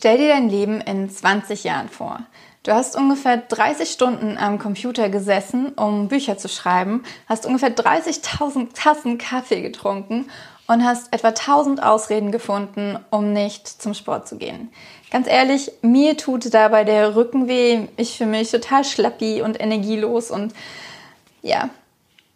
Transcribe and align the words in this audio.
Stell 0.00 0.16
dir 0.16 0.28
dein 0.28 0.48
Leben 0.48 0.80
in 0.80 1.10
20 1.10 1.62
Jahren 1.62 1.90
vor. 1.90 2.20
Du 2.62 2.72
hast 2.72 2.96
ungefähr 2.96 3.36
30 3.36 3.90
Stunden 3.90 4.38
am 4.38 4.58
Computer 4.58 5.10
gesessen, 5.10 5.74
um 5.74 6.08
Bücher 6.08 6.38
zu 6.38 6.48
schreiben, 6.48 7.02
hast 7.28 7.44
ungefähr 7.44 7.76
30.000 7.76 8.68
Tassen 8.72 9.18
Kaffee 9.18 9.60
getrunken 9.60 10.30
und 10.66 10.86
hast 10.86 11.12
etwa 11.12 11.28
1000 11.28 11.82
Ausreden 11.82 12.32
gefunden, 12.32 12.98
um 13.10 13.34
nicht 13.34 13.68
zum 13.68 13.92
Sport 13.92 14.26
zu 14.26 14.38
gehen. 14.38 14.72
Ganz 15.10 15.28
ehrlich, 15.28 15.70
mir 15.82 16.16
tut 16.16 16.54
dabei 16.54 16.84
der 16.84 17.14
Rücken 17.14 17.46
weh. 17.46 17.86
Ich 17.98 18.16
fühle 18.16 18.30
mich 18.30 18.50
total 18.50 18.86
schlappi 18.86 19.42
und 19.42 19.60
energielos 19.60 20.30
und 20.30 20.54
ja, 21.42 21.68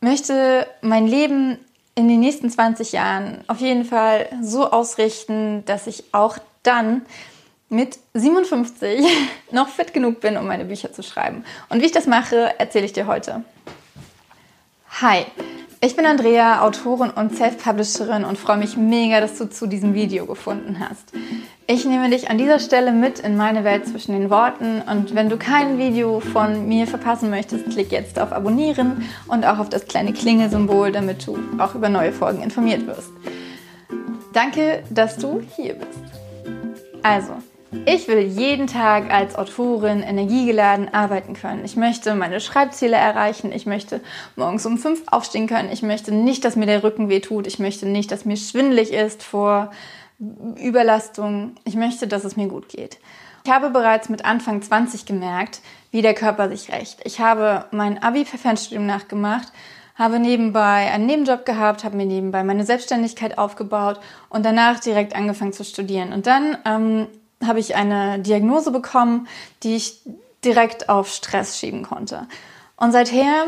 möchte 0.02 0.66
mein 0.82 1.06
Leben 1.06 1.58
in 1.94 2.08
den 2.08 2.20
nächsten 2.20 2.50
20 2.50 2.92
Jahren 2.92 3.42
auf 3.46 3.60
jeden 3.60 3.86
Fall 3.86 4.28
so 4.42 4.70
ausrichten, 4.70 5.64
dass 5.64 5.86
ich 5.86 6.04
auch 6.12 6.36
dann 6.62 7.06
mit 7.74 7.98
57 8.14 9.04
noch 9.50 9.68
fit 9.68 9.92
genug 9.92 10.20
bin, 10.20 10.36
um 10.36 10.46
meine 10.46 10.64
Bücher 10.64 10.92
zu 10.92 11.02
schreiben. 11.02 11.44
Und 11.68 11.80
wie 11.80 11.86
ich 11.86 11.92
das 11.92 12.06
mache, 12.06 12.58
erzähle 12.58 12.86
ich 12.86 12.92
dir 12.92 13.06
heute. 13.06 13.44
Hi, 15.00 15.26
ich 15.80 15.96
bin 15.96 16.06
Andrea, 16.06 16.62
Autorin 16.62 17.10
und 17.10 17.36
Self-Publisherin 17.36 18.24
und 18.24 18.38
freue 18.38 18.56
mich 18.56 18.76
mega, 18.76 19.20
dass 19.20 19.36
du 19.36 19.50
zu 19.50 19.66
diesem 19.66 19.92
Video 19.92 20.24
gefunden 20.24 20.78
hast. 20.78 21.12
Ich 21.66 21.84
nehme 21.84 22.08
dich 22.10 22.30
an 22.30 22.38
dieser 22.38 22.58
Stelle 22.58 22.92
mit 22.92 23.18
in 23.18 23.36
meine 23.36 23.64
Welt 23.64 23.86
zwischen 23.86 24.12
den 24.12 24.30
Worten 24.30 24.80
und 24.82 25.14
wenn 25.14 25.28
du 25.28 25.36
kein 25.36 25.76
Video 25.76 26.20
von 26.20 26.68
mir 26.68 26.86
verpassen 26.86 27.28
möchtest, 27.28 27.68
klick 27.70 27.90
jetzt 27.92 28.18
auf 28.18 28.32
Abonnieren 28.32 29.08
und 29.26 29.44
auch 29.44 29.58
auf 29.58 29.68
das 29.68 29.86
kleine 29.86 30.12
Klingelsymbol, 30.12 30.92
damit 30.92 31.26
du 31.26 31.38
auch 31.58 31.74
über 31.74 31.88
neue 31.88 32.12
Folgen 32.12 32.42
informiert 32.42 32.86
wirst. 32.86 33.10
Danke, 34.32 34.84
dass 34.90 35.18
du 35.18 35.42
hier 35.56 35.74
bist. 35.74 36.00
Also, 37.02 37.34
ich 37.86 38.08
will 38.08 38.20
jeden 38.20 38.66
Tag 38.66 39.12
als 39.12 39.36
Autorin 39.36 40.02
energiegeladen 40.02 40.92
arbeiten 40.92 41.34
können. 41.34 41.64
Ich 41.64 41.76
möchte 41.76 42.14
meine 42.14 42.40
Schreibziele 42.40 42.96
erreichen. 42.96 43.52
Ich 43.52 43.66
möchte 43.66 44.00
morgens 44.36 44.64
um 44.66 44.78
fünf 44.78 45.02
aufstehen 45.06 45.46
können. 45.46 45.70
Ich 45.70 45.82
möchte 45.82 46.12
nicht, 46.12 46.44
dass 46.44 46.56
mir 46.56 46.66
der 46.66 46.82
Rücken 46.82 47.08
weh 47.08 47.20
tut. 47.20 47.46
Ich 47.46 47.58
möchte 47.58 47.86
nicht, 47.86 48.10
dass 48.10 48.24
mir 48.24 48.36
schwindelig 48.36 48.92
ist 48.92 49.22
vor 49.22 49.70
Überlastung. 50.56 51.56
Ich 51.64 51.74
möchte, 51.74 52.06
dass 52.06 52.24
es 52.24 52.36
mir 52.36 52.48
gut 52.48 52.68
geht. 52.68 52.98
Ich 53.44 53.52
habe 53.52 53.68
bereits 53.70 54.08
mit 54.08 54.24
Anfang 54.24 54.62
20 54.62 55.04
gemerkt, 55.04 55.60
wie 55.90 56.00
der 56.00 56.14
Körper 56.14 56.48
sich 56.48 56.72
rächt. 56.72 57.00
Ich 57.04 57.20
habe 57.20 57.66
mein 57.72 58.02
Abi 58.02 58.24
für 58.24 58.38
Fernstudium 58.38 58.86
nachgemacht, 58.86 59.52
habe 59.96 60.18
nebenbei 60.18 60.90
einen 60.90 61.06
Nebenjob 61.06 61.44
gehabt, 61.44 61.84
habe 61.84 61.96
mir 61.96 62.06
nebenbei 62.06 62.42
meine 62.42 62.64
Selbstständigkeit 62.64 63.36
aufgebaut 63.36 64.00
und 64.30 64.46
danach 64.46 64.80
direkt 64.80 65.14
angefangen 65.14 65.52
zu 65.52 65.62
studieren. 65.62 66.14
Und 66.14 66.26
dann 66.26 66.56
ähm, 66.64 67.06
habe 67.42 67.60
ich 67.60 67.76
eine 67.76 68.18
Diagnose 68.18 68.70
bekommen, 68.70 69.28
die 69.62 69.76
ich 69.76 70.00
direkt 70.44 70.88
auf 70.88 71.08
Stress 71.08 71.58
schieben 71.58 71.82
konnte. 71.82 72.26
Und 72.76 72.92
seither 72.92 73.46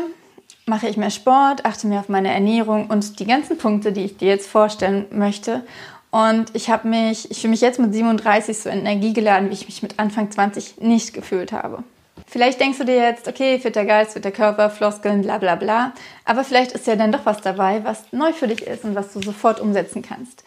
mache 0.65 0.87
ich 0.87 0.97
mehr 0.97 1.11
Sport, 1.11 1.65
achte 1.65 1.87
mehr 1.87 1.99
auf 1.99 2.09
meine 2.09 2.33
Ernährung 2.33 2.87
und 2.87 3.19
die 3.19 3.25
ganzen 3.25 3.57
Punkte, 3.57 3.91
die 3.91 4.05
ich 4.05 4.17
dir 4.17 4.27
jetzt 4.27 4.49
vorstellen 4.49 5.05
möchte. 5.11 5.63
Und 6.11 6.55
ich 6.55 6.69
habe 6.69 6.87
mich, 6.87 7.29
ich 7.31 7.41
fühle 7.41 7.51
mich 7.51 7.61
jetzt 7.61 7.79
mit 7.79 7.93
37 7.93 8.57
so 8.57 8.69
energiegeladen, 8.69 9.49
wie 9.49 9.53
ich 9.53 9.65
mich 9.65 9.83
mit 9.83 9.99
Anfang 9.99 10.31
20 10.31 10.81
nicht 10.81 11.13
gefühlt 11.13 11.51
habe. 11.51 11.83
Vielleicht 12.25 12.59
denkst 12.59 12.79
du 12.79 12.85
dir 12.85 12.95
jetzt, 12.95 13.27
okay, 13.27 13.59
fitter 13.59 13.85
Geist, 13.85 14.13
fitter 14.13 14.31
Körper, 14.31 14.69
Floskeln, 14.69 15.21
bla 15.21 15.37
bla 15.37 15.55
bla. 15.55 15.93
Aber 16.25 16.43
vielleicht 16.43 16.71
ist 16.73 16.87
ja 16.87 16.95
dann 16.95 17.11
doch 17.11 17.25
was 17.25 17.41
dabei, 17.41 17.83
was 17.83 18.11
neu 18.11 18.33
für 18.33 18.47
dich 18.47 18.61
ist 18.61 18.83
und 18.83 18.95
was 18.95 19.13
du 19.13 19.21
sofort 19.21 19.59
umsetzen 19.59 20.01
kannst. 20.01 20.43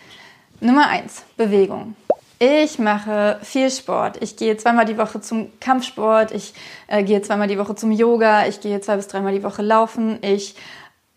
Nummer 0.61 0.89
eins: 0.89 1.23
Bewegung. 1.37 1.95
Ich 2.43 2.79
mache 2.79 3.39
viel 3.43 3.71
Sport. 3.71 4.17
Ich 4.23 4.37
gehe 4.37 4.57
zweimal 4.57 4.87
die 4.87 4.97
Woche 4.97 5.21
zum 5.21 5.49
Kampfsport. 5.61 6.33
Ich 6.33 6.55
äh, 6.87 7.03
gehe 7.03 7.21
zweimal 7.21 7.49
die 7.49 7.59
Woche 7.59 7.75
zum 7.75 7.93
Yoga. 7.93 8.47
Ich 8.47 8.63
gehe 8.63 8.81
zwei 8.81 8.97
bis 8.97 9.09
dreimal 9.09 9.35
die 9.35 9.43
Woche 9.43 9.61
laufen. 9.61 10.19
Ich 10.23 10.55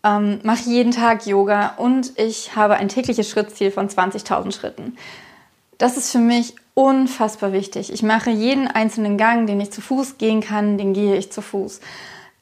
ähm, 0.04 0.40
mache 0.42 0.68
jeden 0.68 0.92
Tag 0.92 1.26
Yoga 1.26 1.76
und 1.78 2.18
ich 2.18 2.56
habe 2.56 2.74
ein 2.74 2.90
tägliches 2.90 3.30
Schrittziel 3.30 3.70
von 3.70 3.88
20.000 3.88 4.54
Schritten. 4.54 4.98
Das 5.78 5.96
ist 5.96 6.12
für 6.12 6.18
mich 6.18 6.56
unfassbar 6.74 7.54
wichtig. 7.54 7.90
Ich 7.90 8.02
mache 8.02 8.28
jeden 8.28 8.68
einzelnen 8.68 9.16
Gang, 9.16 9.46
den 9.46 9.62
ich 9.62 9.72
zu 9.72 9.80
Fuß 9.80 10.18
gehen 10.18 10.42
kann, 10.42 10.76
den 10.76 10.92
gehe 10.92 11.16
ich 11.16 11.32
zu 11.32 11.40
Fuß. 11.40 11.80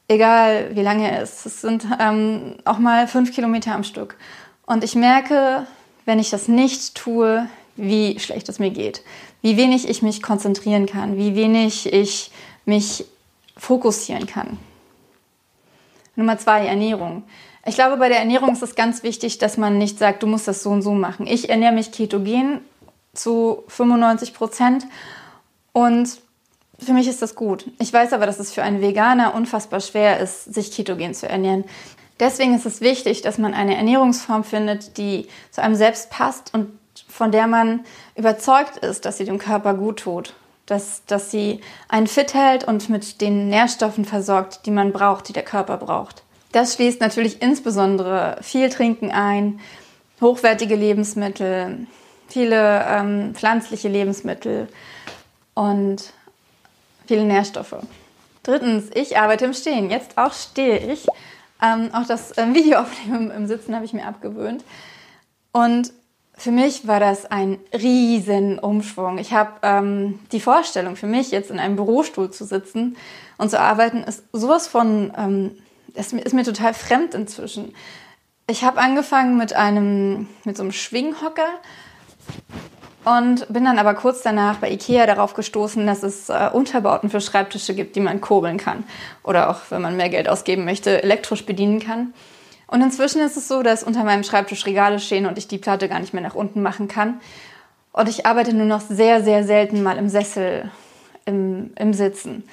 Egal 0.09 0.75
wie 0.75 0.83
lange 0.83 1.09
er 1.09 1.23
ist. 1.23 1.47
Es 1.47 1.61
sind 1.61 1.87
ähm, 2.01 2.57
auch 2.65 2.79
mal 2.79 3.07
fünf 3.07 3.33
Kilometer 3.33 3.77
am 3.77 3.85
Stück. 3.85 4.17
Und 4.67 4.83
ich 4.83 4.97
merke, 4.97 5.69
wenn 6.05 6.19
ich 6.19 6.31
das 6.31 6.49
nicht 6.49 6.97
tue, 6.97 7.47
wie 7.77 8.19
schlecht 8.19 8.49
es 8.49 8.59
mir 8.59 8.71
geht, 8.71 9.03
wie 9.41 9.57
wenig 9.57 9.89
ich 9.89 10.03
mich 10.03 10.23
konzentrieren 10.23 10.87
kann, 10.87 11.17
wie 11.17 11.35
wenig 11.35 11.93
ich 11.93 12.31
mich 12.65 13.05
fokussieren 13.57 14.27
kann. 14.27 14.59
Nummer 16.15 16.39
zwei, 16.39 16.67
Ernährung. 16.67 17.25
Ich 17.65 17.77
glaube, 17.77 17.97
bei 17.97 18.09
der 18.09 18.19
Ernährung 18.19 18.53
ist 18.53 18.63
es 18.63 18.75
ganz 18.75 19.03
wichtig, 19.03 19.39
dass 19.39 19.57
man 19.57 19.79
nicht 19.79 19.99
sagt, 19.99 20.23
du 20.23 20.27
musst 20.27 20.49
das 20.49 20.63
so 20.63 20.71
und 20.71 20.83
so 20.83 20.93
machen. 20.93 21.27
Ich 21.27 21.49
ernähre 21.49 21.73
mich 21.73 21.93
ketogen 21.93 22.61
zu 23.15 23.63
95 23.69 24.35
Prozent 24.35 24.87
und 25.73 26.21
für 26.79 26.93
mich 26.93 27.07
ist 27.07 27.23
das 27.23 27.35
gut. 27.37 27.71
Ich 27.79 27.93
weiß 27.93 28.13
aber, 28.13 28.27
dass 28.27 28.41
es 28.41 28.53
für 28.53 28.63
einen 28.63 28.81
Veganer 28.81 29.35
unfassbar 29.35 29.81
schwer 29.81 30.19
ist, 30.19 30.53
sich 30.53 30.73
ketogen 30.73 31.15
zu 31.15 31.29
ernähren. 31.29 31.65
Deswegen 32.19 32.55
ist 32.55 32.67
es 32.67 32.81
wichtig, 32.81 33.23
dass 33.23 33.39
man 33.39 33.55
eine 33.55 33.77
Ernährungsform 33.77 34.45
findet, 34.45 34.99
die 34.99 35.29
zu 35.51 35.63
einem 35.63 35.75
selbst 35.77 36.11
passt 36.11 36.53
und 36.53 36.79
von 37.13 37.31
der 37.31 37.47
man 37.47 37.81
überzeugt 38.17 38.79
ist, 38.79 39.05
dass 39.05 39.19
sie 39.19 39.25
dem 39.25 39.39
Körper 39.39 39.75
gut 39.75 40.01
tut, 40.01 40.35
dass, 40.67 41.05
dass 41.07 41.31
sie 41.31 41.61
einen 41.89 42.07
fit 42.07 42.33
hält 42.33 42.65
und 42.65 42.89
mit 42.89 43.21
den 43.21 43.49
Nährstoffen 43.49 44.05
versorgt, 44.05 44.65
die 44.65 44.71
man 44.71 44.93
braucht, 44.93 45.29
die 45.29 45.35
der 45.35 45.43
Körper 45.43 45.77
braucht. 45.77 46.23
Das 46.53 46.75
schließt 46.75 47.01
natürlich 47.01 47.43
insbesondere 47.43 48.39
viel 48.41 48.71
Trinken 48.71 49.11
ein, 49.11 49.61
hochwertige 50.21 50.75
Lebensmittel, 50.75 51.87
viele 52.29 52.85
ähm, 52.89 53.35
pflanzliche 53.35 53.89
Lebensmittel 53.89 54.69
und 55.55 56.13
viele 57.07 57.25
Nährstoffe. 57.25 57.77
Drittens, 58.43 58.91
ich 58.95 59.19
arbeite 59.19 59.45
im 59.45 59.55
Stehen. 59.55 59.91
Jetzt 59.91 60.17
auch 60.17 60.33
stehe 60.33 60.79
ich. 60.93 61.07
Ähm, 61.63 61.91
auch 61.93 62.07
das 62.07 62.37
ähm, 62.39 62.55
Videoaufnehmen 62.55 63.31
im 63.37 63.47
Sitzen 63.47 63.75
habe 63.75 63.85
ich 63.85 63.93
mir 63.93 64.07
abgewöhnt. 64.07 64.65
Und 65.53 65.93
für 66.43 66.51
mich 66.51 66.89
war 66.89 66.99
das 66.99 67.25
ein 67.25 67.61
riesen 67.73 68.59
Umschwung. 68.59 69.19
Ich 69.19 69.33
habe 69.33 69.53
ähm, 69.63 70.19
die 70.33 70.41
Vorstellung, 70.41 70.97
für 70.97 71.07
mich 71.07 71.31
jetzt 71.31 71.53
in 71.53 71.61
einem 71.61 71.77
Bürostuhl 71.77 72.33
zu 72.33 72.45
sitzen 72.45 72.97
und 73.39 73.51
zu 73.51 73.61
arbeiten, 73.61 74.03
ist 74.03 74.25
sowas 74.33 74.67
von, 74.67 75.13
ähm, 75.17 75.53
ist, 75.95 76.13
ist 76.13 76.35
mir 76.35 76.43
total 76.43 76.75
fremd 76.75 77.15
inzwischen. 77.15 77.73
Ich 78.49 78.65
habe 78.65 78.81
angefangen 78.81 79.39
mit 79.39 79.55
einem, 79.55 80.29
mit 80.43 80.57
so 80.57 80.65
einem 80.65 80.73
Schwinghocker 80.73 81.47
und 83.05 83.47
bin 83.53 83.65
dann 83.65 83.79
aber 83.79 83.95
kurz 83.95 84.23
danach 84.23 84.57
bei 84.57 84.73
Ikea 84.73 85.07
darauf 85.07 85.35
gestoßen, 85.35 85.87
dass 85.87 86.03
es 86.03 86.29
äh, 86.29 86.51
Unterbauten 86.53 87.09
für 87.09 87.21
Schreibtische 87.21 87.77
gibt, 87.77 87.95
die 87.95 88.01
man 88.01 88.21
kurbeln 88.21 88.59
kann 88.59 88.83
oder 89.23 89.49
auch, 89.49 89.61
wenn 89.71 89.81
man 89.81 89.97
mehr 89.97 90.09
Geld 90.09 90.29
ausgeben 90.29 90.65
möchte, 90.65 91.05
elektrisch 91.05 91.47
bedienen 91.47 91.79
kann. 91.79 92.13
Und 92.73 92.81
inzwischen 92.81 93.21
ist 93.21 93.37
es 93.37 93.49
so, 93.49 93.63
dass 93.63 93.83
unter 93.83 94.03
meinem 94.03 94.23
Schreibtisch 94.23 94.65
Regale 94.65 94.99
stehen 94.99 95.27
und 95.27 95.37
ich 95.37 95.47
die 95.47 95.59
Platte 95.59 95.91
gar 95.91 96.01
nicht 96.01 96.15
mehr 96.15 96.23
nach 96.23 96.35
unten 96.35 96.63
machen 96.63 96.89
kann. 96.89 97.21
Und 97.93 98.09
ich 98.09 98.25
arbeite 98.25 98.55
nur 98.55 98.65
noch 98.65 98.81
sehr, 98.81 99.23
sehr 99.23 99.45
selten 99.45 99.83
mal 99.83 99.99
im 99.99 100.09
Sessel, 100.09 100.71
im, 101.27 101.75
im 101.79 101.93
Sitzen. 101.93 102.45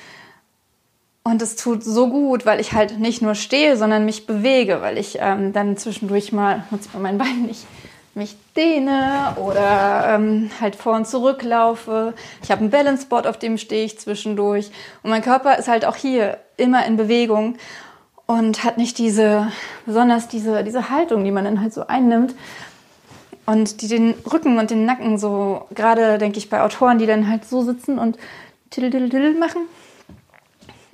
Und 1.23 1.41
es 1.41 1.55
tut 1.55 1.85
so 1.85 2.09
gut, 2.09 2.45
weil 2.45 2.59
ich 2.59 2.73
halt 2.73 2.99
nicht 2.99 3.21
nur 3.21 3.33
stehe, 3.33 3.77
sondern 3.77 4.03
mich 4.03 4.27
bewege, 4.27 4.81
weil 4.81 4.97
ich 4.97 5.19
ähm, 5.21 5.53
dann 5.53 5.77
zwischendurch 5.77 6.33
mal, 6.33 6.65
nutze 6.69 6.89
mal 6.91 6.99
mein 6.99 7.17
Bein 7.17 7.43
nicht, 7.43 7.65
mich 8.13 8.35
dehne 8.57 9.37
oder 9.37 10.15
ähm, 10.15 10.51
halt 10.59 10.75
vor 10.75 10.97
und 10.97 11.07
zurück 11.07 11.43
laufe. 11.43 12.13
Ich 12.43 12.51
habe 12.51 12.65
ein 12.65 12.71
Balanceboard, 12.71 13.25
auf 13.25 13.39
dem 13.39 13.57
stehe 13.57 13.85
ich 13.85 13.97
zwischendurch. 13.97 14.69
Und 15.01 15.11
mein 15.11 15.21
Körper 15.21 15.57
ist 15.57 15.69
halt 15.69 15.85
auch 15.85 15.95
hier 15.95 16.39
immer 16.57 16.85
in 16.85 16.97
Bewegung 16.97 17.55
und 18.29 18.63
hat 18.63 18.77
nicht 18.77 18.99
diese, 18.99 19.51
besonders 19.87 20.27
diese, 20.27 20.63
diese 20.63 20.91
Haltung, 20.91 21.23
die 21.23 21.31
man 21.31 21.45
dann 21.45 21.61
halt 21.61 21.73
so 21.73 21.87
einnimmt 21.87 22.35
und 23.47 23.81
die 23.81 23.87
den 23.87 24.13
Rücken 24.31 24.59
und 24.59 24.69
den 24.69 24.85
Nacken 24.85 25.17
so, 25.17 25.65
gerade 25.73 26.19
denke 26.19 26.37
ich 26.37 26.47
bei 26.47 26.61
Autoren, 26.61 26.99
die 26.99 27.07
dann 27.07 27.27
halt 27.27 27.43
so 27.45 27.63
sitzen 27.63 27.97
und 27.97 28.19
tiddel 28.69 29.33
machen. 29.33 29.63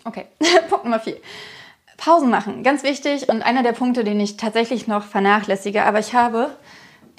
Okay, 0.05 0.27
Punkt 0.69 0.85
Nummer 0.85 1.01
vier. 1.01 1.17
Pausen 1.97 2.29
machen, 2.29 2.63
ganz 2.63 2.83
wichtig 2.83 3.27
und 3.27 3.41
einer 3.41 3.63
der 3.63 3.73
Punkte, 3.73 4.05
den 4.05 4.21
ich 4.21 4.37
tatsächlich 4.37 4.87
noch 4.87 5.03
vernachlässige, 5.03 5.83
aber 5.83 5.99
ich 5.99 6.13
habe 6.13 6.51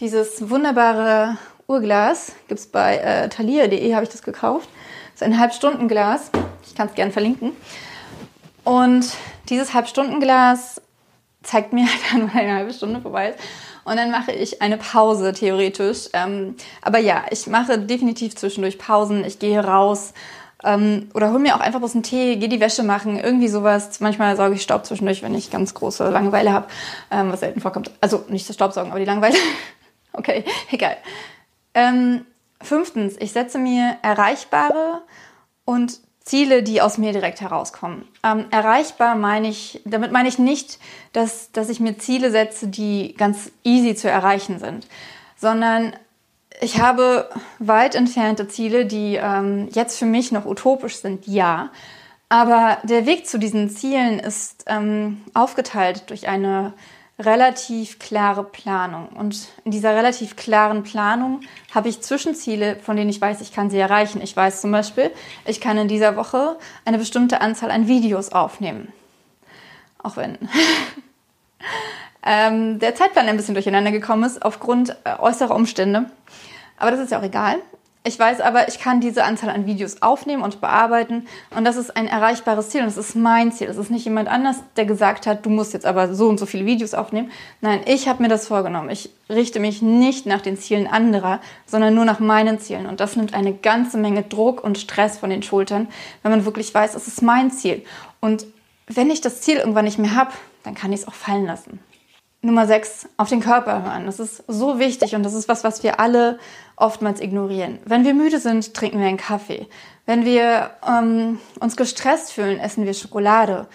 dieses 0.00 0.48
wunderbare 0.48 1.36
Urglas, 1.66 2.32
gibt 2.48 2.60
es 2.60 2.68
bei 2.68 2.96
äh, 2.96 3.28
thalia.de, 3.28 3.94
habe 3.94 4.04
ich 4.04 4.10
das 4.10 4.22
gekauft. 4.22 4.70
Das 5.12 5.20
ist 5.20 5.22
ein 5.24 5.38
Halbstundenglas, 5.38 6.30
ich 6.66 6.74
kann 6.74 6.88
es 6.88 6.94
gerne 6.94 7.12
verlinken. 7.12 7.52
Und 8.66 9.12
dieses 9.48 9.74
Halbstundenglas 9.74 10.82
zeigt 11.44 11.72
mir 11.72 11.86
halt, 11.86 12.00
wann 12.12 12.30
eine 12.30 12.54
halbe 12.54 12.72
Stunde 12.72 13.00
vorbei 13.00 13.30
ist. 13.30 13.38
und 13.84 13.96
dann 13.96 14.10
mache 14.10 14.32
ich 14.32 14.60
eine 14.60 14.76
Pause 14.76 15.32
theoretisch. 15.32 16.08
Ähm, 16.12 16.56
aber 16.82 16.98
ja, 16.98 17.26
ich 17.30 17.46
mache 17.46 17.78
definitiv 17.78 18.34
zwischendurch 18.34 18.76
Pausen. 18.76 19.24
Ich 19.24 19.38
gehe 19.38 19.64
raus 19.64 20.14
ähm, 20.64 21.10
oder 21.14 21.30
hol 21.30 21.38
mir 21.38 21.54
auch 21.54 21.60
einfach 21.60 21.78
bloß 21.78 21.94
einen 21.94 22.02
Tee, 22.02 22.34
gehe 22.38 22.48
die 22.48 22.58
Wäsche 22.58 22.82
machen, 22.82 23.20
irgendwie 23.20 23.46
sowas. 23.46 24.00
Manchmal 24.00 24.36
sauge 24.36 24.56
ich 24.56 24.62
Staub 24.62 24.84
zwischendurch, 24.84 25.22
wenn 25.22 25.36
ich 25.36 25.52
ganz 25.52 25.72
große 25.72 26.10
Langeweile 26.10 26.52
habe, 26.52 26.66
ähm, 27.12 27.30
was 27.30 27.40
selten 27.40 27.60
vorkommt. 27.60 27.92
Also 28.00 28.24
nicht 28.28 28.48
das 28.48 28.56
Staubsaugen, 28.56 28.90
aber 28.90 28.98
die 28.98 29.06
Langeweile. 29.06 29.36
okay, 30.12 30.44
egal. 30.72 30.96
Ähm, 31.72 32.26
fünftens, 32.60 33.14
ich 33.20 33.30
setze 33.30 33.60
mir 33.60 33.98
erreichbare 34.02 35.02
und 35.64 36.00
Ziele, 36.26 36.64
die 36.64 36.82
aus 36.82 36.99
mir 36.99 37.12
direkt 37.12 37.40
herauskommen. 37.40 38.06
Ähm, 38.25 38.46
erreichbar 38.50 39.14
meine 39.14 39.49
ich, 39.49 39.81
damit 39.84 40.11
meine 40.11 40.28
ich 40.28 40.40
nicht, 40.40 40.81
dass, 41.12 41.52
dass 41.52 41.69
ich 41.69 41.78
mir 41.78 41.99
Ziele 41.99 42.32
setze, 42.32 42.67
die 42.67 43.14
ganz 43.17 43.52
easy 43.62 43.94
zu 43.94 44.11
erreichen 44.11 44.58
sind, 44.58 44.88
sondern 45.37 45.94
ich 46.61 46.81
habe 46.81 47.31
weit 47.61 47.94
entfernte 47.94 48.49
Ziele, 48.49 48.87
die 48.87 49.20
ähm, 49.23 49.69
jetzt 49.73 49.99
für 49.99 50.05
mich 50.05 50.32
noch 50.32 50.46
utopisch 50.46 50.96
sind, 50.96 51.28
ja. 51.28 51.70
Aber 52.28 52.78
der 52.82 53.06
Weg 53.06 53.28
zu 53.28 53.38
diesen 53.38 53.70
Zielen 53.70 54.19
ist 54.19 54.64
ähm, 54.67 55.23
aufgeteilt 55.32 56.11
durch 56.11 56.26
eine 56.26 56.73
relativ 57.18 57.98
klare 57.98 58.44
Planung. 58.44 59.08
Und 59.08 59.48
in 59.64 59.70
dieser 59.70 59.94
relativ 59.94 60.36
klaren 60.36 60.82
Planung 60.82 61.40
habe 61.74 61.88
ich 61.88 62.02
Zwischenziele, 62.02 62.76
von 62.76 62.96
denen 62.96 63.10
ich 63.10 63.20
weiß, 63.20 63.40
ich 63.40 63.52
kann 63.52 63.70
sie 63.70 63.78
erreichen. 63.78 64.20
Ich 64.20 64.36
weiß 64.36 64.60
zum 64.60 64.70
Beispiel, 64.70 65.10
ich 65.46 65.60
kann 65.60 65.78
in 65.78 65.88
dieser 65.88 66.16
Woche 66.16 66.58
eine 66.84 66.98
bestimmte 66.98 67.40
Anzahl 67.40 67.70
an 67.70 67.88
Videos 67.88 68.32
aufnehmen. 68.32 68.92
Auch 70.02 70.16
wenn 70.16 70.36
ähm, 72.22 72.78
der 72.78 72.94
Zeitplan 72.94 73.28
ein 73.28 73.36
bisschen 73.36 73.54
durcheinander 73.54 73.92
gekommen 73.92 74.24
ist 74.24 74.44
aufgrund 74.44 74.90
äh, 75.04 75.18
äußerer 75.18 75.54
Umstände. 75.54 76.10
Aber 76.76 76.90
das 76.90 77.00
ist 77.00 77.12
ja 77.12 77.18
auch 77.18 77.24
egal. 77.24 77.56
Ich 78.06 78.20
weiß 78.20 78.41
aber, 78.41 78.69
ich 78.69 78.79
kann 78.79 79.00
diese 79.00 79.25
Anzahl 79.25 79.50
an 79.50 79.67
Videos 79.67 80.00
aufnehmen 80.00 80.44
und 80.44 80.61
bearbeiten 80.61 81.26
und 81.50 81.64
das 81.64 81.75
ist 81.75 81.97
ein 81.97 82.06
erreichbares 82.06 82.69
Ziel 82.69 82.82
und 82.82 82.87
das 82.87 82.97
ist 82.97 83.17
mein 83.17 83.50
Ziel. 83.50 83.67
Das 83.67 83.79
ist 83.79 83.91
nicht 83.91 84.05
jemand 84.05 84.29
anders, 84.29 84.58
der 84.76 84.85
gesagt 84.85 85.26
hat, 85.26 85.44
du 85.44 85.50
musst 85.50 85.73
jetzt 85.73 85.85
aber 85.85 86.14
so 86.14 86.29
und 86.29 86.38
so 86.38 86.47
viele 86.47 86.67
Videos 86.67 86.94
aufnehmen. 86.94 87.32
Nein, 87.62 87.81
ich 87.85 88.06
habe 88.06 88.23
mir 88.23 88.29
das 88.29 88.47
vorgenommen. 88.47 88.91
Ich 88.91 89.11
richte 89.29 89.58
mich 89.58 89.82
nicht 89.82 90.25
nach 90.25 90.41
den 90.41 90.56
Zielen 90.56 90.87
anderer, 90.87 91.41
sondern 91.67 91.97
nur 91.97 92.05
nach 92.05 92.20
meinen 92.20 92.61
Zielen 92.61 92.87
und 92.87 93.00
das 93.00 93.17
nimmt 93.17 93.35
eine 93.35 93.53
ganze 93.53 93.99
Menge 93.99 94.23
Druck 94.23 94.62
und 94.62 94.79
Stress 94.79 95.19
von 95.19 95.31
den 95.31 95.43
Schultern, 95.43 95.88
wenn 96.23 96.31
man 96.31 96.44
wirklich 96.44 96.73
weiß, 96.73 96.94
es 96.94 97.09
ist 97.09 97.23
mein 97.23 97.50
Ziel. 97.50 97.82
Und 98.20 98.47
wenn 98.87 99.11
ich 99.11 99.20
das 99.20 99.41
Ziel 99.41 99.56
irgendwann 99.56 99.85
nicht 99.85 99.99
mehr 99.99 100.14
habe, 100.14 100.31
dann 100.62 100.76
kann 100.76 100.93
ich 100.93 101.00
es 101.00 101.09
auch 101.09 101.14
fallen 101.14 101.47
lassen. 101.47 101.81
Nummer 102.46 102.66
6, 102.66 103.08
auf 103.16 103.28
den 103.28 103.40
Körper 103.40 103.82
hören. 103.84 104.06
Das 104.06 104.20
ist 104.20 104.43
so 104.48 104.78
wichtig 104.78 105.14
und 105.14 105.22
das 105.22 105.34
ist 105.34 105.48
was, 105.48 105.64
was 105.64 105.82
wir 105.82 106.00
alle 106.00 106.38
oftmals 106.76 107.20
ignorieren. 107.20 107.78
Wenn 107.84 108.04
wir 108.04 108.14
müde 108.14 108.38
sind, 108.38 108.75
trinken 108.75 109.00
wir 109.00 109.06
einen 109.06 109.16
Kaffee. 109.16 109.66
Wenn 110.06 110.25
wir 110.25 110.70
ähm, 110.87 111.40
uns 111.60 111.76
gestresst 111.76 112.32
fühlen, 112.32 112.58
essen 112.58 112.87
wir 112.87 112.94
Schokolade. 112.94 113.66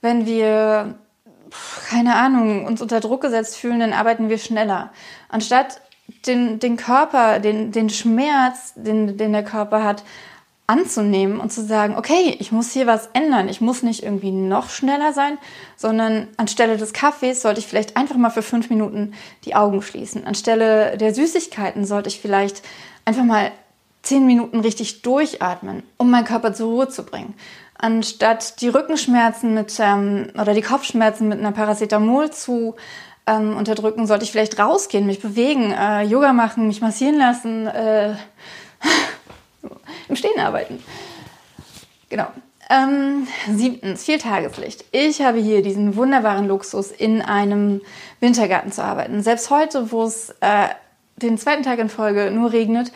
Wenn 0.00 0.26
wir, 0.26 0.94
keine 1.88 2.14
Ahnung, 2.14 2.66
uns 2.66 2.82
unter 2.82 3.00
Druck 3.00 3.22
gesetzt 3.22 3.56
fühlen, 3.56 3.80
dann 3.80 3.92
arbeiten 3.92 4.28
wir 4.28 4.38
schneller. 4.38 4.92
Anstatt 5.28 5.80
den, 6.26 6.58
den 6.58 6.76
Körper, 6.76 7.38
den, 7.38 7.72
den 7.72 7.90
Schmerz, 7.90 8.74
den, 8.76 9.16
den 9.16 9.32
der 9.32 9.44
Körper 9.44 9.84
hat, 9.84 10.04
anzunehmen 10.68 11.40
und 11.40 11.50
zu 11.50 11.64
sagen, 11.64 11.96
okay, 11.96 12.36
ich 12.38 12.52
muss 12.52 12.72
hier 12.72 12.86
was 12.86 13.08
ändern. 13.14 13.48
Ich 13.48 13.62
muss 13.62 13.82
nicht 13.82 14.02
irgendwie 14.02 14.30
noch 14.30 14.68
schneller 14.68 15.14
sein, 15.14 15.38
sondern 15.76 16.28
anstelle 16.36 16.76
des 16.76 16.92
Kaffees 16.92 17.40
sollte 17.40 17.58
ich 17.58 17.66
vielleicht 17.66 17.96
einfach 17.96 18.16
mal 18.16 18.30
für 18.30 18.42
fünf 18.42 18.68
Minuten 18.68 19.14
die 19.44 19.56
Augen 19.56 19.80
schließen. 19.80 20.26
Anstelle 20.26 20.98
der 20.98 21.14
Süßigkeiten 21.14 21.86
sollte 21.86 22.10
ich 22.10 22.20
vielleicht 22.20 22.62
einfach 23.06 23.24
mal 23.24 23.50
zehn 24.02 24.26
Minuten 24.26 24.60
richtig 24.60 25.00
durchatmen, 25.00 25.82
um 25.96 26.10
meinen 26.10 26.26
Körper 26.26 26.52
zur 26.52 26.68
Ruhe 26.68 26.88
zu 26.88 27.02
bringen. 27.02 27.34
Anstatt 27.78 28.60
die 28.60 28.68
Rückenschmerzen 28.68 29.54
mit 29.54 29.74
ähm, 29.80 30.32
oder 30.38 30.52
die 30.52 30.62
Kopfschmerzen 30.62 31.28
mit 31.28 31.38
einer 31.38 31.52
Paracetamol 31.52 32.30
zu 32.30 32.74
ähm, 33.26 33.56
unterdrücken, 33.56 34.06
sollte 34.06 34.24
ich 34.24 34.32
vielleicht 34.32 34.58
rausgehen, 34.58 35.06
mich 35.06 35.20
bewegen, 35.20 35.72
äh, 35.72 36.02
Yoga 36.02 36.34
machen, 36.34 36.66
mich 36.66 36.82
massieren 36.82 37.16
lassen. 37.16 37.66
Äh, 37.68 38.16
im 40.08 40.16
Stehen 40.16 40.38
arbeiten. 40.38 40.82
Genau. 42.08 42.26
Ähm, 42.70 43.26
siebtens, 43.50 44.04
viel 44.04 44.18
Tageslicht. 44.18 44.84
Ich 44.92 45.22
habe 45.22 45.38
hier 45.38 45.62
diesen 45.62 45.96
wunderbaren 45.96 46.46
Luxus, 46.46 46.90
in 46.90 47.22
einem 47.22 47.80
Wintergarten 48.20 48.72
zu 48.72 48.84
arbeiten. 48.84 49.22
Selbst 49.22 49.50
heute, 49.50 49.90
wo 49.90 50.04
es 50.04 50.34
äh, 50.40 50.68
den 51.16 51.38
zweiten 51.38 51.62
Tag 51.62 51.78
in 51.78 51.88
Folge 51.88 52.30
nur 52.30 52.52
regnet, 52.52 52.92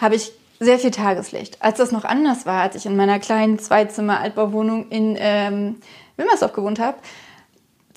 habe 0.00 0.14
ich 0.14 0.32
sehr 0.60 0.78
viel 0.78 0.92
Tageslicht. 0.92 1.60
Als 1.62 1.78
das 1.78 1.90
noch 1.90 2.04
anders 2.04 2.46
war, 2.46 2.62
als 2.62 2.76
ich 2.76 2.86
in 2.86 2.96
meiner 2.96 3.18
kleinen 3.18 3.58
Zweizimmer-Altbauwohnung 3.58 4.88
in 4.90 5.16
ähm, 5.18 5.76
Wilmersdorf 6.16 6.52
gewohnt 6.52 6.78
habe, 6.78 6.98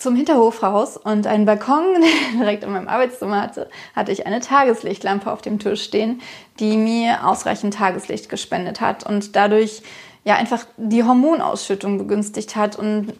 zum 0.01 0.15
Hinterhof 0.15 0.63
raus 0.63 0.97
und 0.97 1.27
einen 1.27 1.45
Balkon 1.45 1.83
direkt 2.33 2.63
in 2.63 2.71
meinem 2.71 2.87
Arbeitszimmer 2.87 3.41
hatte, 3.41 3.69
hatte 3.95 4.11
ich 4.11 4.25
eine 4.25 4.39
Tageslichtlampe 4.39 5.31
auf 5.31 5.41
dem 5.41 5.59
Tisch 5.59 5.83
stehen, 5.83 6.21
die 6.59 6.77
mir 6.77 7.27
ausreichend 7.27 7.75
Tageslicht 7.75 8.29
gespendet 8.29 8.81
hat 8.81 9.05
und 9.05 9.35
dadurch 9.35 9.83
ja 10.23 10.35
einfach 10.35 10.65
die 10.77 11.03
Hormonausschüttung 11.03 11.97
begünstigt 11.97 12.55
hat 12.55 12.77
und 12.77 13.13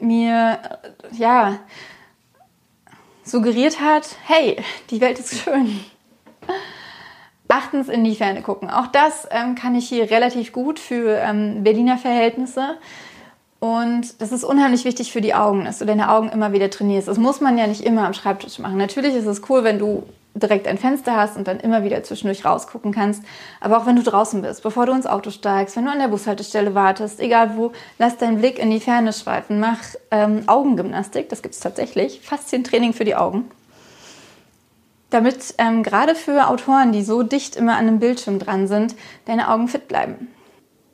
mir 0.00 0.58
ja 1.12 1.58
suggeriert 3.24 3.80
hat, 3.80 4.16
hey, 4.24 4.56
die 4.90 5.00
Welt 5.00 5.18
ist 5.18 5.42
schön. 5.42 5.80
Achtens 7.50 7.88
in 7.88 8.04
die 8.04 8.14
Ferne 8.14 8.42
gucken. 8.42 8.70
Auch 8.70 8.86
das 8.86 9.26
ähm, 9.30 9.54
kann 9.54 9.74
ich 9.74 9.88
hier 9.88 10.10
relativ 10.10 10.52
gut 10.52 10.78
für 10.78 11.18
ähm, 11.18 11.64
Berliner 11.64 11.96
Verhältnisse. 11.96 12.76
Und 13.60 14.20
das 14.20 14.30
ist 14.30 14.44
unheimlich 14.44 14.84
wichtig 14.84 15.12
für 15.12 15.20
die 15.20 15.34
Augen, 15.34 15.64
dass 15.64 15.78
du 15.78 15.84
deine 15.84 16.10
Augen 16.10 16.28
immer 16.28 16.52
wieder 16.52 16.70
trainierst. 16.70 17.08
Das 17.08 17.18
muss 17.18 17.40
man 17.40 17.58
ja 17.58 17.66
nicht 17.66 17.80
immer 17.80 18.06
am 18.06 18.14
Schreibtisch 18.14 18.58
machen. 18.60 18.76
Natürlich 18.76 19.14
ist 19.14 19.26
es 19.26 19.42
cool, 19.48 19.64
wenn 19.64 19.78
du 19.80 20.04
direkt 20.34 20.68
ein 20.68 20.78
Fenster 20.78 21.16
hast 21.16 21.36
und 21.36 21.48
dann 21.48 21.58
immer 21.58 21.82
wieder 21.82 22.02
zwischendurch 22.04 22.44
rausgucken 22.44 22.92
kannst. 22.92 23.24
Aber 23.60 23.78
auch 23.78 23.86
wenn 23.86 23.96
du 23.96 24.02
draußen 24.02 24.42
bist, 24.42 24.62
bevor 24.62 24.86
du 24.86 24.92
ins 24.92 25.06
Auto 25.06 25.30
steigst, 25.30 25.76
wenn 25.76 25.84
du 25.84 25.90
an 25.90 25.98
der 25.98 26.08
Bushaltestelle 26.08 26.74
wartest, 26.76 27.18
egal 27.18 27.56
wo, 27.56 27.72
lass 27.98 28.16
deinen 28.16 28.38
Blick 28.38 28.60
in 28.60 28.70
die 28.70 28.78
Ferne 28.78 29.12
schweifen. 29.12 29.58
Mach 29.58 29.78
ähm, 30.12 30.42
Augengymnastik, 30.46 31.28
das 31.28 31.42
gibt 31.42 31.54
es 31.54 31.60
tatsächlich. 31.60 32.20
Faszientraining 32.20 32.92
für 32.92 33.04
die 33.04 33.16
Augen. 33.16 33.50
Damit 35.10 35.54
ähm, 35.58 35.82
gerade 35.82 36.14
für 36.14 36.48
Autoren, 36.48 36.92
die 36.92 37.02
so 37.02 37.22
dicht 37.22 37.56
immer 37.56 37.72
an 37.72 37.88
einem 37.88 37.98
Bildschirm 37.98 38.38
dran 38.38 38.68
sind, 38.68 38.94
deine 39.24 39.50
Augen 39.50 39.66
fit 39.66 39.88
bleiben. 39.88 40.28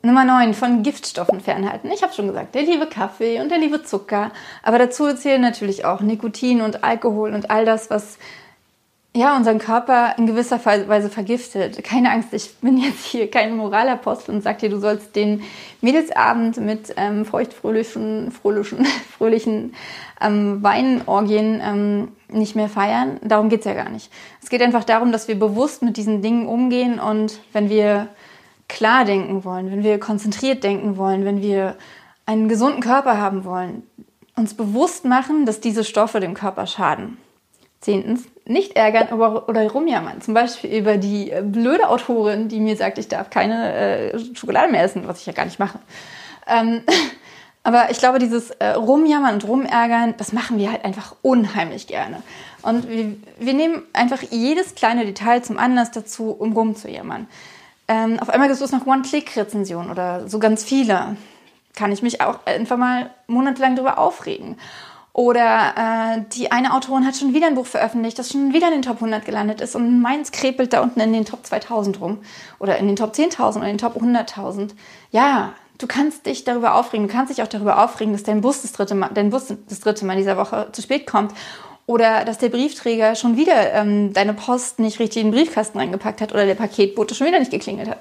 Nummer 0.05 0.23
9, 0.23 0.53
von 0.53 0.83
Giftstoffen 0.83 1.41
fernhalten. 1.41 1.89
Ich 1.91 2.03
habe 2.03 2.13
schon 2.13 2.27
gesagt, 2.27 2.53
der 2.53 2.61
liebe 2.61 2.85
Kaffee 2.85 3.41
und 3.41 3.49
der 3.49 3.57
liebe 3.57 3.83
Zucker. 3.83 4.31
Aber 4.61 4.77
dazu 4.77 5.13
zählen 5.13 5.41
natürlich 5.41 5.83
auch 5.83 6.01
Nikotin 6.01 6.61
und 6.61 6.83
Alkohol 6.83 7.33
und 7.33 7.49
all 7.49 7.65
das, 7.65 7.89
was 7.89 8.17
ja, 9.15 9.37
unseren 9.37 9.59
Körper 9.59 10.13
in 10.17 10.27
gewisser 10.27 10.63
Weise 10.65 11.09
vergiftet. 11.09 11.81
Keine 11.85 12.11
Angst, 12.11 12.33
ich 12.33 12.53
bin 12.57 12.77
jetzt 12.77 13.05
hier 13.05 13.31
kein 13.31 13.55
Moralapostel 13.55 14.35
und 14.35 14.41
sage 14.41 14.59
dir, 14.59 14.69
du 14.69 14.79
sollst 14.79 15.15
den 15.15 15.41
Mädelsabend 15.79 16.57
mit 16.57 16.93
ähm, 16.97 17.23
feuchtfröhlichen, 17.23 18.31
fröhlichen, 18.31 18.85
fröhlichen 19.17 19.73
ähm, 20.19 20.61
Weinorgien 20.61 21.61
ähm, 21.63 22.07
nicht 22.27 22.57
mehr 22.57 22.67
feiern. 22.67 23.17
Darum 23.23 23.47
geht's 23.47 23.65
ja 23.65 23.73
gar 23.73 23.89
nicht. 23.89 24.11
Es 24.43 24.49
geht 24.49 24.61
einfach 24.61 24.83
darum, 24.83 25.13
dass 25.13 25.29
wir 25.29 25.39
bewusst 25.39 25.81
mit 25.81 25.95
diesen 25.95 26.21
Dingen 26.21 26.45
umgehen 26.45 26.99
und 26.99 27.39
wenn 27.53 27.69
wir 27.69 28.09
klar 28.67 29.05
denken 29.05 29.43
wollen, 29.43 29.71
wenn 29.71 29.83
wir 29.83 29.99
konzentriert 29.99 30.63
denken 30.63 30.97
wollen, 30.97 31.25
wenn 31.25 31.41
wir 31.41 31.75
einen 32.25 32.49
gesunden 32.49 32.81
Körper 32.81 33.19
haben 33.19 33.45
wollen, 33.45 33.83
uns 34.35 34.53
bewusst 34.53 35.05
machen, 35.05 35.45
dass 35.45 35.61
diese 35.61 35.83
Stoffe 35.83 36.19
dem 36.19 36.33
Körper 36.33 36.67
schaden. 36.67 37.17
Zehntens, 37.79 38.25
nicht 38.45 38.75
ärgern 38.75 39.09
oder 39.19 39.69
rumjammern. 39.69 40.21
Zum 40.21 40.33
Beispiel 40.33 40.71
über 40.75 40.97
die 40.97 41.31
äh, 41.31 41.43
blöde 41.43 41.87
Autorin, 41.87 42.47
die 42.47 42.59
mir 42.59 42.75
sagt, 42.75 42.97
ich 42.97 43.07
darf 43.07 43.29
keine 43.29 43.73
äh, 43.73 44.35
Schokolade 44.35 44.71
mehr 44.71 44.83
essen, 44.83 45.07
was 45.07 45.19
ich 45.19 45.25
ja 45.25 45.33
gar 45.33 45.45
nicht 45.45 45.59
mache. 45.59 45.79
Ähm, 46.47 46.81
aber 47.63 47.91
ich 47.91 47.99
glaube, 47.99 48.19
dieses 48.19 48.51
äh, 48.51 48.69
Rumjammern 48.69 49.35
und 49.35 49.47
Rumärgern, 49.47 50.15
das 50.17 50.33
machen 50.33 50.57
wir 50.57 50.71
halt 50.71 50.83
einfach 50.83 51.15
unheimlich 51.21 51.85
gerne. 51.87 52.23
Und 52.63 52.89
wir, 52.89 53.15
wir 53.39 53.53
nehmen 53.53 53.83
einfach 53.93 54.23
jedes 54.23 54.73
kleine 54.73 55.05
Detail 55.05 55.43
zum 55.43 55.59
Anlass 55.59 55.91
dazu, 55.91 56.31
um 56.31 56.53
rumzujammern. 56.53 57.27
Ähm, 57.87 58.19
auf 58.19 58.29
einmal 58.29 58.49
gibt 58.49 58.59
es 58.59 58.71
noch 58.71 58.85
One-Click-Rezensionen 58.85 59.91
oder 59.91 60.27
so 60.27 60.39
ganz 60.39 60.63
viele. 60.63 61.17
Kann 61.75 61.91
ich 61.91 62.01
mich 62.01 62.21
auch 62.21 62.39
einfach 62.45 62.77
mal 62.77 63.11
monatelang 63.27 63.75
darüber 63.75 63.97
aufregen. 63.97 64.57
Oder 65.13 65.73
äh, 65.77 66.21
die 66.33 66.51
eine 66.51 66.73
Autorin 66.73 67.05
hat 67.05 67.15
schon 67.15 67.33
wieder 67.33 67.47
ein 67.47 67.55
Buch 67.55 67.67
veröffentlicht, 67.67 68.19
das 68.19 68.31
schon 68.31 68.53
wieder 68.53 68.67
in 68.67 68.73
den 68.73 68.81
Top 68.81 68.97
100 68.97 69.23
gelandet 69.23 69.61
ist 69.61 69.75
und 69.75 70.01
meins 70.01 70.33
krepelt 70.33 70.73
da 70.73 70.81
unten 70.81 70.99
in 70.99 71.13
den 71.13 71.23
Top 71.23 71.45
2000 71.45 72.01
rum. 72.01 72.17
Oder 72.59 72.77
in 72.77 72.87
den 72.87 72.97
Top 72.97 73.13
10.000 73.13 73.57
oder 73.57 73.67
in 73.67 73.77
den 73.77 73.77
Top 73.77 73.95
100.000. 73.95 74.71
Ja, 75.11 75.53
du 75.77 75.87
kannst 75.87 76.25
dich 76.25 76.43
darüber 76.43 76.75
aufregen. 76.75 77.07
Du 77.07 77.13
kannst 77.13 77.31
dich 77.31 77.41
auch 77.43 77.47
darüber 77.47 77.81
aufregen, 77.81 78.11
dass 78.11 78.23
dein 78.23 78.41
Bus 78.41 78.63
das 78.63 78.73
dritte 78.73 78.95
Mal, 78.95 79.09
dein 79.13 79.29
Bus 79.29 79.53
das 79.69 79.79
dritte 79.79 80.05
Mal 80.05 80.17
dieser 80.17 80.35
Woche 80.35 80.67
zu 80.73 80.81
spät 80.81 81.07
kommt 81.07 81.33
Oder 81.87 82.25
dass 82.25 82.39
der 82.39 82.49
Briefträger 82.49 83.15
schon 83.15 83.37
wieder 83.37 83.73
ähm, 83.73 84.11
deine 84.13 84.33
Post 84.33 84.79
nicht 84.79 84.99
richtig 84.99 85.21
in 85.21 85.31
den 85.31 85.37
Briefkasten 85.37 85.77
reingepackt 85.77 86.19
hat 86.21 86.33
oder 86.33 86.45
der 86.45 86.55
Paketbote 86.55 87.13
schon 87.13 87.27
wieder 87.27 87.39
nicht 87.39 87.51
geklingelt 87.51 87.89
hat. 87.89 87.99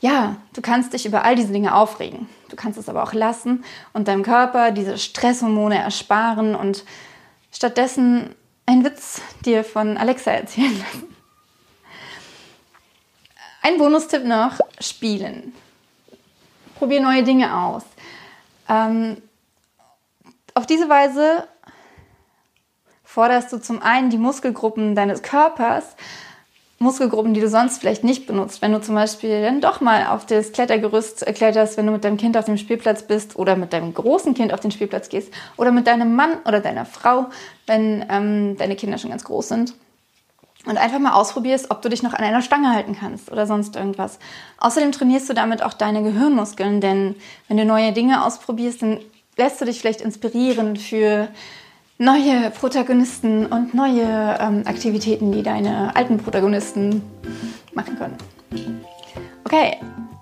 Ja, 0.00 0.36
du 0.52 0.60
kannst 0.60 0.92
dich 0.92 1.06
über 1.06 1.24
all 1.24 1.34
diese 1.34 1.52
Dinge 1.52 1.74
aufregen. 1.74 2.28
Du 2.50 2.56
kannst 2.56 2.78
es 2.78 2.90
aber 2.90 3.02
auch 3.02 3.14
lassen 3.14 3.64
und 3.94 4.08
deinem 4.08 4.22
Körper 4.22 4.70
diese 4.70 4.98
Stresshormone 4.98 5.78
ersparen 5.78 6.54
und 6.54 6.84
stattdessen 7.50 8.34
einen 8.66 8.84
Witz 8.84 9.22
dir 9.44 9.64
von 9.64 9.96
Alexa 9.96 10.30
erzählen 10.30 10.78
lassen. 10.78 11.16
Ein 13.62 13.78
Bonustipp 13.78 14.24
noch, 14.24 14.60
spielen. 14.78 15.54
Probier 16.78 17.00
neue 17.00 17.22
Dinge 17.22 17.56
aus. 17.56 17.84
Ähm, 18.68 19.22
auf 20.52 20.66
diese 20.66 20.88
Weise 20.90 21.48
forderst 23.14 23.52
du 23.52 23.58
zum 23.58 23.80
einen 23.80 24.10
die 24.10 24.18
Muskelgruppen 24.18 24.96
deines 24.96 25.22
Körpers, 25.22 25.94
Muskelgruppen, 26.80 27.32
die 27.32 27.40
du 27.40 27.48
sonst 27.48 27.78
vielleicht 27.78 28.02
nicht 28.02 28.26
benutzt. 28.26 28.60
Wenn 28.60 28.72
du 28.72 28.80
zum 28.80 28.96
Beispiel 28.96 29.40
dann 29.40 29.60
doch 29.60 29.80
mal 29.80 30.08
auf 30.08 30.26
das 30.26 30.50
Klettergerüst 30.50 31.24
kletterst, 31.26 31.76
wenn 31.76 31.86
du 31.86 31.92
mit 31.92 32.02
deinem 32.02 32.16
Kind 32.16 32.36
auf 32.36 32.46
dem 32.46 32.56
Spielplatz 32.56 33.04
bist 33.04 33.36
oder 33.36 33.54
mit 33.54 33.72
deinem 33.72 33.94
großen 33.94 34.34
Kind 34.34 34.52
auf 34.52 34.58
den 34.58 34.72
Spielplatz 34.72 35.08
gehst 35.08 35.32
oder 35.56 35.70
mit 35.70 35.86
deinem 35.86 36.16
Mann 36.16 36.38
oder 36.44 36.58
deiner 36.58 36.84
Frau, 36.84 37.26
wenn 37.68 38.04
ähm, 38.10 38.56
deine 38.56 38.74
Kinder 38.74 38.98
schon 38.98 39.10
ganz 39.10 39.22
groß 39.22 39.46
sind. 39.46 39.74
Und 40.66 40.76
einfach 40.76 40.98
mal 40.98 41.12
ausprobierst, 41.12 41.70
ob 41.70 41.82
du 41.82 41.88
dich 41.88 42.02
noch 42.02 42.14
an 42.14 42.24
einer 42.24 42.42
Stange 42.42 42.72
halten 42.72 42.96
kannst 42.98 43.30
oder 43.30 43.46
sonst 43.46 43.76
irgendwas. 43.76 44.18
Außerdem 44.58 44.90
trainierst 44.90 45.30
du 45.30 45.34
damit 45.34 45.62
auch 45.62 45.74
deine 45.74 46.02
Gehirnmuskeln, 46.02 46.80
denn 46.80 47.14
wenn 47.46 47.58
du 47.58 47.64
neue 47.64 47.92
Dinge 47.92 48.24
ausprobierst, 48.24 48.82
dann 48.82 48.98
lässt 49.36 49.60
du 49.60 49.66
dich 49.66 49.78
vielleicht 49.78 50.00
inspirieren 50.00 50.76
für 50.76 51.28
neue 51.98 52.50
Protagonisten 52.50 53.46
und 53.46 53.74
neue 53.74 54.38
ähm, 54.40 54.62
Aktivitäten, 54.66 55.32
die 55.32 55.42
deine 55.42 55.94
alten 55.94 56.18
Protagonisten 56.18 57.02
machen 57.74 57.96
können. 57.96 58.16
Okay, 59.44 59.76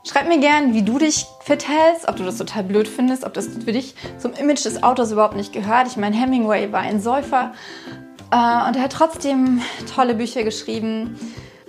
schreib 0.06 0.28
mir 0.28 0.38
gern, 0.38 0.74
wie 0.74 0.82
du 0.82 0.98
dich 0.98 1.26
fit 1.40 1.66
hältst, 1.68 2.08
ob 2.08 2.16
du 2.16 2.24
das 2.24 2.38
total 2.38 2.64
blöd 2.64 2.88
findest, 2.88 3.24
ob 3.24 3.34
das 3.34 3.48
für 3.48 3.72
dich 3.72 3.94
zum 4.18 4.32
Image 4.34 4.64
des 4.64 4.82
Autos 4.82 5.12
überhaupt 5.12 5.36
nicht 5.36 5.52
gehört. 5.52 5.86
Ich 5.86 5.96
meine, 5.96 6.16
Hemingway 6.16 6.72
war 6.72 6.80
ein 6.80 7.00
Säufer 7.00 7.52
äh, 8.30 8.36
und 8.36 8.76
er 8.76 8.82
hat 8.82 8.92
trotzdem 8.92 9.62
tolle 9.94 10.14
Bücher 10.14 10.42
geschrieben. 10.42 11.18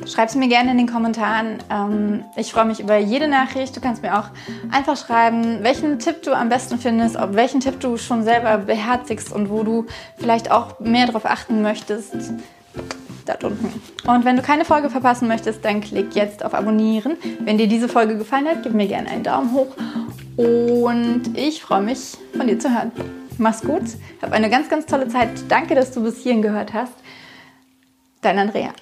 Schreib 0.07 0.29
es 0.29 0.35
mir 0.35 0.47
gerne 0.47 0.71
in 0.71 0.77
den 0.77 0.87
Kommentaren. 0.87 1.59
Ähm, 1.69 2.23
ich 2.35 2.51
freue 2.51 2.65
mich 2.65 2.79
über 2.79 2.97
jede 2.97 3.27
Nachricht. 3.27 3.75
Du 3.75 3.81
kannst 3.81 4.01
mir 4.01 4.17
auch 4.19 4.25
einfach 4.71 4.97
schreiben, 4.97 5.63
welchen 5.63 5.99
Tipp 5.99 6.23
du 6.23 6.33
am 6.33 6.49
besten 6.49 6.77
findest, 6.77 7.15
ob 7.15 7.35
welchen 7.35 7.59
Tipp 7.59 7.79
du 7.79 7.97
schon 7.97 8.23
selber 8.23 8.57
beherzigst 8.57 9.31
und 9.31 9.49
wo 9.49 9.63
du 9.63 9.85
vielleicht 10.17 10.51
auch 10.51 10.79
mehr 10.79 11.07
darauf 11.07 11.25
achten 11.25 11.61
möchtest. 11.61 12.13
Da 13.25 13.35
unten. 13.41 13.81
Und 14.05 14.25
wenn 14.25 14.35
du 14.35 14.41
keine 14.41 14.65
Folge 14.65 14.89
verpassen 14.89 15.29
möchtest, 15.29 15.63
dann 15.63 15.79
klick 15.79 16.13
jetzt 16.13 16.43
auf 16.43 16.53
Abonnieren. 16.53 17.15
Wenn 17.39 17.57
dir 17.57 17.67
diese 17.67 17.87
Folge 17.87 18.17
gefallen 18.17 18.47
hat, 18.47 18.63
gib 18.63 18.73
mir 18.73 18.87
gerne 18.87 19.09
einen 19.09 19.23
Daumen 19.23 19.53
hoch. 19.53 19.75
Und 20.35 21.31
ich 21.35 21.61
freue 21.61 21.81
mich, 21.81 22.17
von 22.35 22.47
dir 22.47 22.59
zu 22.59 22.69
hören. 22.69 22.91
Mach's 23.37 23.61
gut, 23.61 23.83
hab 24.21 24.33
eine 24.33 24.49
ganz, 24.49 24.67
ganz 24.67 24.85
tolle 24.85 25.07
Zeit. 25.07 25.29
Danke, 25.47 25.73
dass 25.73 25.91
du 25.91 26.03
bis 26.03 26.21
hierhin 26.21 26.41
gehört 26.41 26.73
hast. 26.73 26.93
Dein 28.21 28.37
Andrea. 28.39 28.73